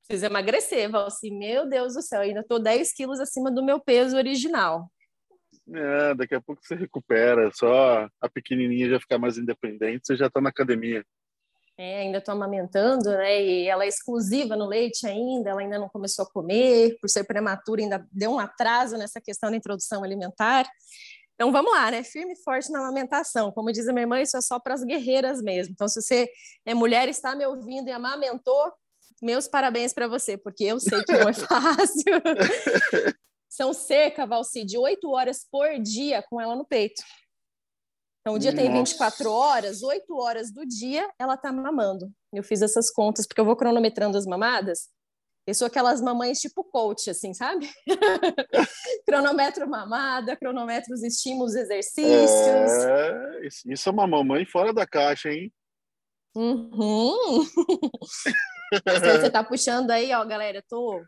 [0.08, 4.16] Preciso emagrecer, Valci, meu Deus do céu, ainda estou 10 quilos acima do meu peso
[4.16, 4.88] original.
[5.74, 10.28] É, daqui a pouco você recupera, só a pequenininha já ficar mais independente, você já
[10.28, 11.04] está na academia.
[11.78, 13.44] É, ainda estou amamentando, né?
[13.44, 17.26] E ela é exclusiva no leite ainda, ela ainda não começou a comer, por ser
[17.26, 20.66] prematura, ainda deu um atraso nessa questão da introdução alimentar.
[21.34, 22.02] Então vamos lá, né?
[22.02, 23.52] Firme e forte na amamentação.
[23.52, 25.74] Como diz a minha irmã, isso é só para as guerreiras mesmo.
[25.74, 26.30] Então, se você
[26.66, 28.72] é mulher, está me ouvindo e amamentou,
[29.22, 32.22] meus parabéns para você, porque eu sei que não é fácil.
[33.50, 37.02] São cerca, Valci, de oito horas por dia com ela no peito.
[38.26, 38.64] Então, o dia Nossa.
[38.64, 42.12] tem 24 horas, 8 horas do dia ela tá mamando.
[42.34, 44.90] Eu fiz essas contas, porque eu vou cronometrando as mamadas.
[45.46, 47.70] Eu sou aquelas mamães tipo coach, assim, sabe?
[49.06, 52.32] cronômetro mamada, cronômetro os estímulos, exercícios.
[52.32, 55.54] É, isso é uma mamãe fora da caixa, hein?
[56.36, 57.46] Uhum.
[59.22, 61.00] Você tá puxando aí, ó, galera, eu tô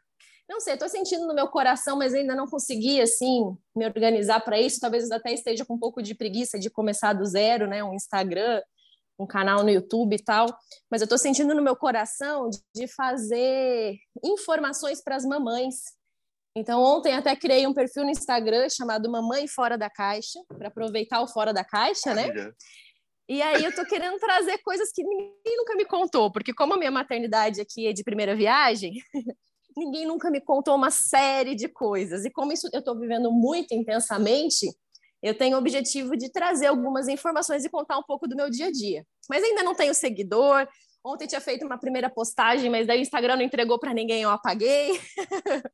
[0.49, 4.59] não sei, estou sentindo no meu coração, mas ainda não consegui assim me organizar para
[4.59, 4.79] isso.
[4.79, 7.83] Talvez eu até esteja com um pouco de preguiça de começar do zero, né?
[7.83, 8.61] Um Instagram,
[9.19, 10.47] um canal no YouTube e tal.
[10.89, 15.75] Mas eu estou sentindo no meu coração de fazer informações para as mamães.
[16.55, 21.21] Então ontem até criei um perfil no Instagram chamado Mamãe Fora da Caixa para aproveitar
[21.21, 22.31] o fora da caixa, né?
[23.29, 26.77] E aí eu tô querendo trazer coisas que ninguém nunca me contou, porque como a
[26.77, 28.93] minha maternidade aqui é de primeira viagem,
[29.77, 32.25] ninguém nunca me contou uma série de coisas.
[32.25, 34.67] E como isso eu estou vivendo muito intensamente,
[35.21, 38.67] eu tenho o objetivo de trazer algumas informações e contar um pouco do meu dia
[38.67, 39.05] a dia.
[39.29, 40.67] Mas ainda não tenho seguidor.
[41.05, 44.29] Ontem tinha feito uma primeira postagem, mas daí o Instagram não entregou para ninguém, eu
[44.29, 44.99] apaguei.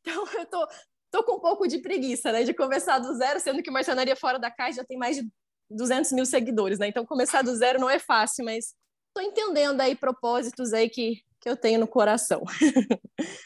[0.00, 0.68] então eu tô,
[1.10, 4.38] tô com um pouco de preguiça, né, de começar do zero, sendo que Marcenaria Fora
[4.38, 5.28] da Caixa já tem mais de
[5.70, 6.88] 200 mil seguidores, né?
[6.88, 8.74] Então começar do zero não é fácil, mas
[9.08, 12.42] estou entendendo aí propósitos aí que que eu tenho no coração.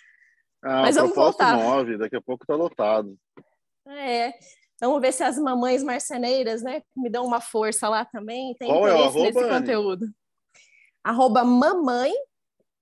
[0.64, 1.58] Ah, Mas vamos voltar.
[1.58, 3.18] 9, daqui a pouco está lotado.
[3.84, 4.32] É.
[4.80, 8.54] Vamos ver se as mamães marceneiras, né, me dão uma força lá também.
[8.54, 10.06] Tem Qual interesse é o nesse arroba, conteúdo.
[11.02, 12.12] Arroba mamãe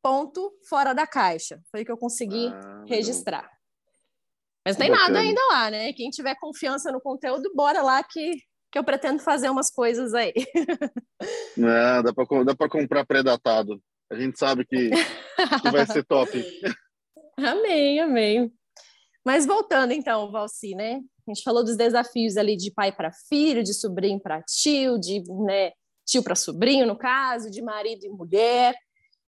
[0.02, 1.60] ponto fora da caixa.
[1.70, 3.50] Foi que eu consegui ah, registrar.
[4.66, 5.92] Mas não tem nada ainda lá, né?
[5.92, 8.34] Quem tiver confiança no conteúdo, bora lá que,
[8.70, 10.34] que eu pretendo fazer umas coisas aí.
[11.56, 12.02] Não,
[12.44, 13.80] dá para comprar pré-datado.
[14.10, 16.30] A gente sabe que, que vai ser top.
[17.38, 18.52] amém, amém.
[19.24, 21.00] Mas voltando então, Valci, né?
[21.28, 25.22] A gente falou dos desafios ali de pai para filho, de sobrinho para tio, de
[25.44, 25.72] né,
[26.04, 28.74] tio para sobrinho, no caso, de marido e mulher.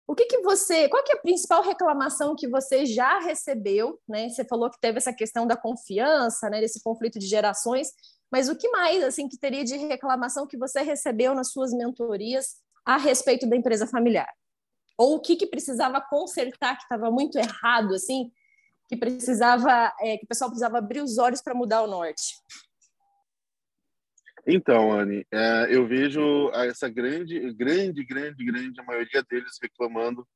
[0.07, 4.29] O que, que você, qual que é a principal reclamação que você já recebeu, né?
[4.29, 7.89] Você falou que teve essa questão da confiança, né, desse conflito de gerações,
[8.31, 12.57] mas o que mais assim que teria de reclamação que você recebeu nas suas mentorias
[12.87, 14.29] a respeito da empresa familiar?
[14.97, 18.31] Ou o que, que precisava consertar que estava muito errado, assim,
[18.89, 22.35] que precisava, é, que o pessoal precisava abrir os olhos para mudar o norte?
[24.47, 30.27] Então, Anne, é, eu vejo essa grande, grande, grande, grande maioria deles reclamando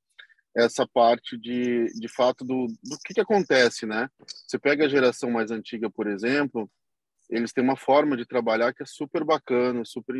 [0.56, 4.08] essa parte de, de fato do, do que, que acontece, né?
[4.46, 6.70] Você pega a geração mais antiga, por exemplo,
[7.28, 10.14] eles têm uma forma de trabalhar que é super bacana, super,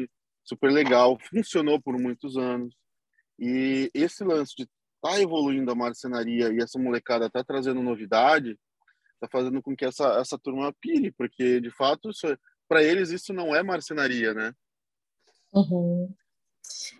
[0.45, 2.75] super legal, funcionou por muitos anos.
[3.39, 4.69] E esse lance de
[5.03, 8.59] tá evoluindo a marcenaria e essa molecada tá trazendo novidade,
[9.21, 12.11] tá fazendo com que essa essa turma pire, porque de fato
[12.69, 14.53] para eles isso não é marcenaria, né?
[15.53, 16.13] Uhum.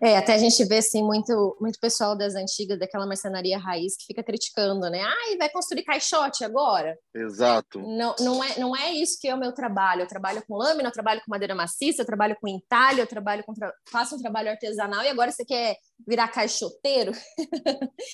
[0.01, 4.07] É, até a gente vê assim muito muito pessoal das antigas daquela marcenaria raiz que
[4.07, 5.01] fica criticando, né?
[5.03, 6.97] Ai, vai construir caixote agora?
[7.15, 7.81] Exato.
[7.81, 10.03] Não, não é não é isso que é o meu trabalho.
[10.03, 13.45] Eu trabalho com lâmina, eu trabalho com madeira maciça, eu trabalho com entalho, eu trabalho
[13.45, 13.73] com tra...
[13.91, 17.13] faço um trabalho artesanal e agora você quer virar caixoteiro?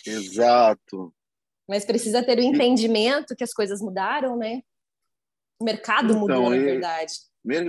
[0.07, 1.13] Exato.
[1.69, 4.61] Mas precisa ter o entendimento que as coisas mudaram, né?
[5.61, 7.15] O mercado então, mudou, na verdade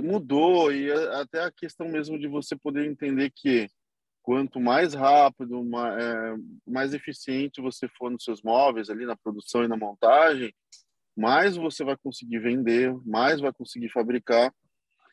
[0.02, 3.68] mudou e até a questão mesmo de você poder entender que
[4.24, 9.64] quanto mais rápido, mais, é, mais eficiente você for nos seus móveis ali na produção
[9.64, 10.54] e na montagem,
[11.16, 14.52] mais você vai conseguir vender, mais vai conseguir fabricar.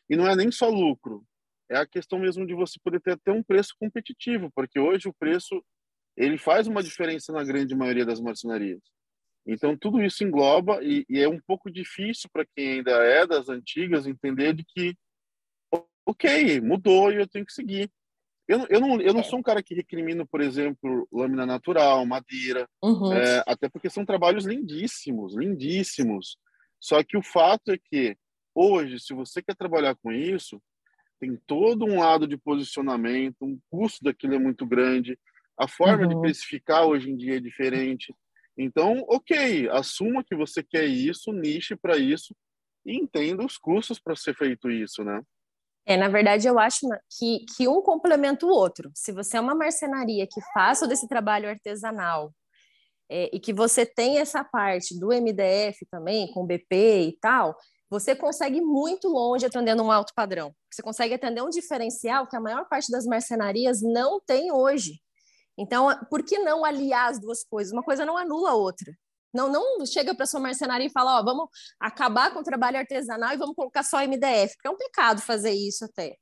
[0.09, 1.23] E não é nem só lucro,
[1.69, 5.13] é a questão mesmo de você poder ter até um preço competitivo, porque hoje o
[5.13, 5.63] preço
[6.17, 8.81] ele faz uma diferença na grande maioria das marcenarias.
[9.45, 13.49] Então, tudo isso engloba e, e é um pouco difícil para quem ainda é das
[13.49, 14.95] antigas entender de que,
[16.05, 17.89] ok, mudou e eu tenho que seguir.
[18.51, 19.23] Eu, eu, não, eu não é.
[19.23, 23.13] sou um cara que recrimina, por exemplo, lâmina natural, madeira, uhum.
[23.13, 26.37] é, até porque são trabalhos lindíssimos, lindíssimos.
[26.77, 28.17] Só que o fato é que,
[28.53, 30.61] hoje, se você quer trabalhar com isso,
[31.17, 35.17] tem todo um lado de posicionamento, um custo daquilo é muito grande,
[35.57, 36.09] a forma uhum.
[36.09, 38.13] de precificar hoje em dia é diferente.
[38.57, 42.35] Então, ok, assuma que você quer isso, niche para isso
[42.85, 45.21] e entenda os custos para ser feito isso, né?
[45.91, 46.87] É, na verdade, eu acho
[47.19, 48.89] que, que um complementa o outro.
[48.95, 52.33] Se você é uma marcenaria que faça desse trabalho artesanal
[53.09, 57.57] é, e que você tem essa parte do MDF também, com BP e tal,
[57.89, 60.55] você consegue muito longe atendendo um alto padrão.
[60.71, 64.93] Você consegue atender um diferencial que a maior parte das marcenarias não tem hoje.
[65.57, 67.73] Então, por que não aliar as duas coisas?
[67.73, 68.93] Uma coisa não anula a outra.
[69.33, 73.33] Não, não chega para sua marcenaria e fala, ó, vamos acabar com o trabalho artesanal
[73.33, 76.17] e vamos colocar só MDF, porque é um pecado fazer isso até.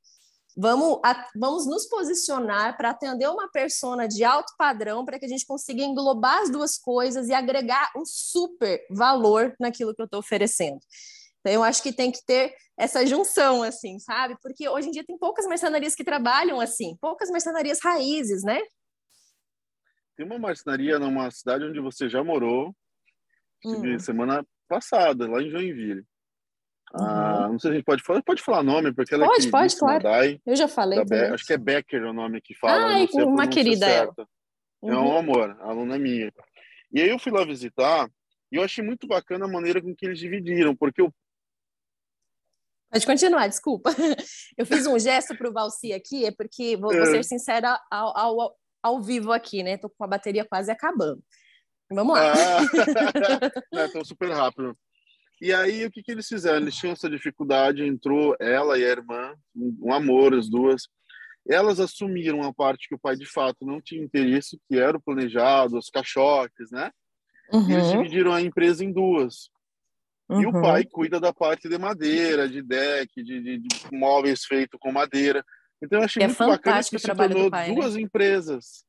[0.56, 5.28] Vamos, a, vamos nos posicionar para atender uma persona de alto padrão para que a
[5.28, 10.20] gente consiga englobar as duas coisas e agregar um super valor naquilo que eu estou
[10.20, 10.80] oferecendo.
[11.40, 14.36] Então, eu acho que tem que ter essa junção, assim, sabe?
[14.42, 18.60] Porque hoje em dia tem poucas mercenarias que trabalham assim, poucas mercenarias raízes, né?
[20.16, 22.74] Tem uma marcenaria numa cidade onde você já morou,
[23.64, 23.98] hum.
[23.98, 26.04] semana passada, lá em Joinville.
[26.92, 27.04] Uhum.
[27.04, 29.50] Ah, não sei se a gente pode falar, pode falar nome, porque ela pode, é
[29.50, 30.02] Pode, claro.
[30.02, 31.04] Dai, eu já falei.
[31.04, 31.16] Be...
[31.16, 32.86] Acho que é Becker o nome que fala.
[32.86, 34.14] Ai, uma querida ela.
[34.82, 34.92] Uhum.
[34.92, 35.18] É um uhum.
[35.18, 36.32] amor, aluna minha.
[36.92, 38.08] E aí eu fui lá visitar
[38.50, 41.12] e eu achei muito bacana a maneira com que eles dividiram, porque o
[42.90, 43.90] Pode continuar, desculpa.
[44.58, 47.22] Eu fiz um gesto para o Valci aqui, é porque, vou, vou, ser é.
[47.22, 49.76] sincera, ao, ao, ao vivo aqui, né?
[49.76, 51.22] Tô com a bateria quase acabando.
[51.90, 52.32] Vamos lá.
[52.32, 52.60] Ah,
[53.74, 54.76] é, super rápido.
[55.40, 56.58] E aí, o que, que eles fizeram?
[56.58, 60.82] Eles tinham essa dificuldade, entrou ela e a irmã, um amor, as duas.
[61.48, 65.00] Elas assumiram a parte que o pai, de fato, não tinha interesse, que era o
[65.00, 66.90] planejado, os caixotes, né?
[67.52, 67.70] Uhum.
[67.70, 69.48] Eles dividiram a empresa em duas.
[70.28, 70.42] Uhum.
[70.42, 70.62] E o uhum.
[70.62, 75.42] pai cuida da parte de madeira, de deck, de, de, de móveis feitos com madeira.
[75.82, 77.74] Então eu achei é muito bacana que se tornou pai, né?
[77.74, 78.02] duas né?
[78.02, 78.84] empresas.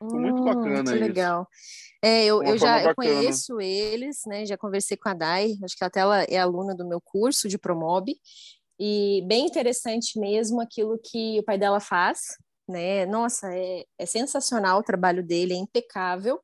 [0.00, 0.94] Muito hum, bacana isso.
[0.94, 1.48] legal.
[2.02, 4.44] É, eu, eu já eu conheço eles, né?
[4.44, 7.58] Já conversei com a Dai, acho que até ela é aluna do meu curso de
[7.58, 8.14] Promob.
[8.78, 12.36] E bem interessante mesmo aquilo que o pai dela faz,
[12.68, 13.06] né?
[13.06, 16.40] Nossa, é, é sensacional o trabalho dele, é impecável.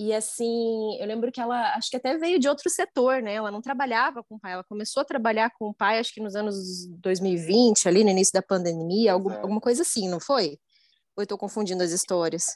[0.00, 3.34] E assim, eu lembro que ela, acho que até veio de outro setor, né?
[3.34, 6.22] Ela não trabalhava com o pai, ela começou a trabalhar com o pai, acho que
[6.22, 10.58] nos anos 2020, ali no início da pandemia, algum, alguma coisa assim, não foi?
[11.14, 12.46] Ou eu estou confundindo as histórias?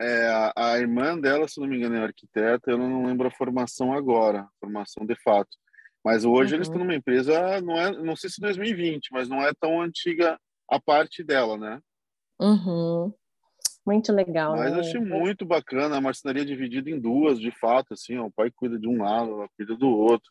[0.00, 3.92] É, a, irmã dela, se não me engano, é arquiteta, eu não lembro a formação
[3.92, 5.56] agora, formação de fato.
[6.04, 6.58] Mas hoje uhum.
[6.58, 10.38] eles estão numa empresa, não é, não sei se 2020, mas não é tão antiga
[10.70, 11.80] a parte dela, né?
[12.40, 13.12] Uhum.
[13.86, 14.56] Muito legal.
[14.56, 14.80] Mas né?
[14.80, 18.78] achei muito bacana a marcenaria dividida em duas, de fato, assim, ó, o pai cuida
[18.78, 20.30] de um lado, ela cuida do outro,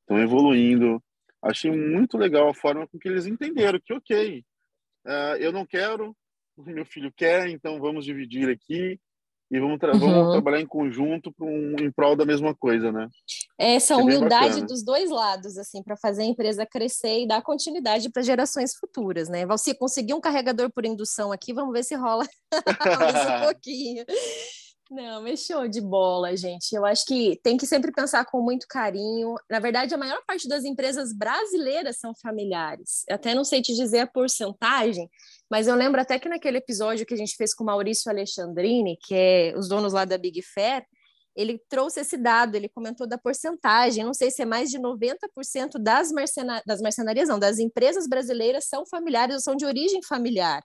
[0.00, 1.02] estão evoluindo.
[1.40, 4.44] Achei muito legal a forma com que eles entenderam que, ok,
[5.06, 6.16] uh, eu não quero,
[6.66, 8.98] meu filho quer, então vamos dividir aqui
[9.50, 9.98] e vamos, tra uhum.
[9.98, 13.08] vamos trabalhar em conjunto um, em prol da mesma coisa, né?
[13.58, 18.10] Essa é humildade dos dois lados, assim, para fazer a empresa crescer e dar continuidade
[18.10, 19.46] para gerações futuras, né?
[19.46, 22.26] Valci, conseguir um carregador por indução aqui, vamos ver se rola
[23.00, 24.04] mais um pouquinho.
[24.90, 26.74] Não, mas show de bola, gente.
[26.74, 29.34] Eu acho que tem que sempre pensar com muito carinho.
[29.48, 33.04] Na verdade, a maior parte das empresas brasileiras são familiares.
[33.06, 35.10] Eu até não sei te dizer a porcentagem,
[35.50, 38.96] mas eu lembro até que naquele episódio que a gente fez com o Maurício Alexandrini,
[38.96, 40.86] que é os donos lá da Big Fair,
[41.36, 45.78] ele trouxe esse dado, ele comentou da porcentagem, não sei se é mais de 90%
[45.78, 50.64] das, mercena das mercenarias, não, das empresas brasileiras são familiares ou são de origem familiar.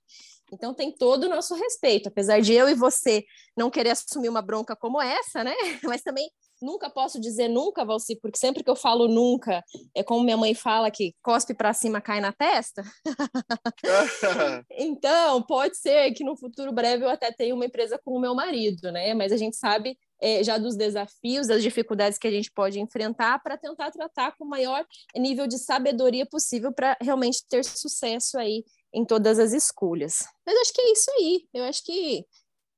[0.52, 3.24] Então tem todo o nosso respeito, apesar de eu e você
[3.56, 5.54] não querer assumir uma bronca como essa, né?
[5.84, 6.30] Mas também
[6.62, 10.54] nunca posso dizer nunca, Valci, porque sempre que eu falo nunca, é como minha mãe
[10.54, 12.84] fala que cospe para cima cai na testa.
[14.72, 18.34] então, pode ser que no futuro breve eu até tenha uma empresa com o meu
[18.34, 19.14] marido, né?
[19.14, 23.40] Mas a gente sabe é, já dos desafios, das dificuldades que a gente pode enfrentar
[23.44, 28.64] para tentar tratar com o maior nível de sabedoria possível para realmente ter sucesso aí
[28.94, 30.28] em todas as escolhas.
[30.46, 31.48] Mas acho que é isso aí.
[31.54, 32.26] Eu acho que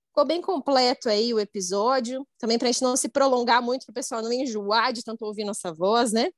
[0.08, 2.26] ficou bem completo aí o episódio.
[2.40, 5.26] Também para a gente não se prolongar muito, para o pessoal não enjoar de tanto
[5.26, 6.30] ouvir nossa voz, né?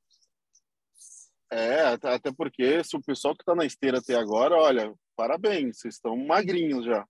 [1.50, 5.94] É, até porque se o pessoal que está na esteira até agora, olha, parabéns, vocês
[5.94, 7.06] estão magrinhos já.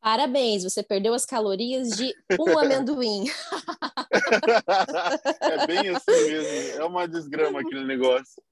[0.00, 3.24] Parabéns, você perdeu as calorias de um amendoim.
[5.40, 8.42] é bem assim mesmo, é uma desgrama aquele negócio.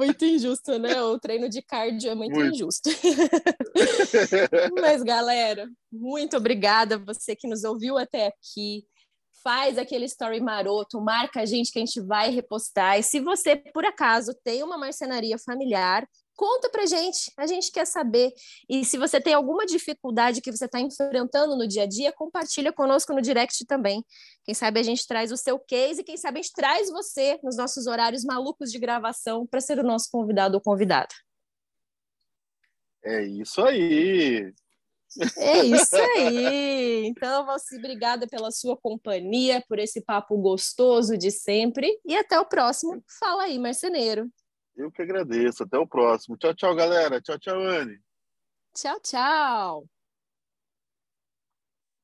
[0.00, 1.02] Muito injusto, né?
[1.02, 2.54] O treino de cardio é muito, muito.
[2.54, 2.88] injusto.
[4.80, 8.86] Mas, galera, muito obrigada você que nos ouviu até aqui.
[9.44, 12.98] Faz aquele story maroto, marca a gente que a gente vai repostar.
[12.98, 16.08] E se você, por acaso, tem uma marcenaria familiar,
[16.40, 18.32] Conta pra gente, a gente quer saber.
[18.66, 22.72] E se você tem alguma dificuldade que você está enfrentando no dia a dia, compartilha
[22.72, 24.02] conosco no direct também.
[24.42, 27.58] Quem sabe a gente traz o seu case, quem sabe a gente traz você nos
[27.58, 31.14] nossos horários malucos de gravação para ser o nosso convidado ou convidada.
[33.04, 34.50] É isso aí.
[35.36, 37.04] É isso aí.
[37.04, 42.00] Então, Valci, obrigada pela sua companhia, por esse papo gostoso de sempre.
[42.02, 43.04] E até o próximo.
[43.18, 44.26] Fala aí, marceneiro.
[44.80, 45.62] Eu que agradeço.
[45.62, 46.36] Até o próximo.
[46.36, 47.20] Tchau, tchau, galera.
[47.20, 48.00] Tchau, tchau, Anne.
[48.74, 49.99] Tchau, tchau.